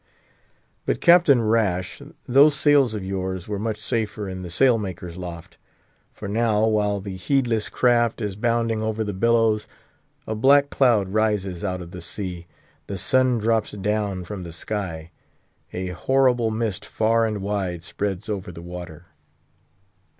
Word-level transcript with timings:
But, 0.87 0.99
Captain 0.99 1.43
Rash, 1.43 2.01
those 2.27 2.55
sails 2.55 2.95
of 2.95 3.03
yours 3.05 3.47
were 3.47 3.59
much 3.59 3.77
safer 3.77 4.27
in 4.27 4.41
the 4.41 4.49
sail 4.49 4.79
maker's 4.79 5.15
loft. 5.15 5.59
For 6.11 6.27
now, 6.27 6.65
while 6.65 6.99
the 6.99 7.15
heedless 7.15 7.69
craft 7.69 8.19
is 8.19 8.35
bounding 8.35 8.81
over 8.81 9.03
the 9.03 9.13
billows, 9.13 9.67
a 10.25 10.33
black 10.33 10.71
cloud 10.71 11.09
rises 11.09 11.63
out 11.63 11.81
of 11.81 11.91
the 11.91 12.01
sea; 12.01 12.47
the 12.87 12.97
sun 12.97 13.37
drops 13.37 13.73
down 13.73 14.23
from 14.23 14.41
the 14.41 14.51
sky; 14.51 15.11
a 15.71 15.89
horrible 15.89 16.49
mist 16.49 16.83
far 16.83 17.27
and 17.27 17.39
wide 17.39 17.83
spreads 17.83 18.27
over 18.27 18.51
the 18.51 18.63
water. 18.63 19.03